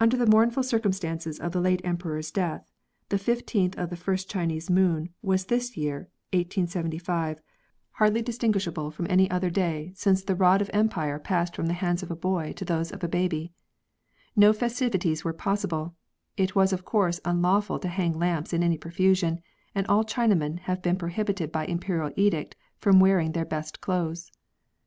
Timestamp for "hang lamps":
17.88-18.54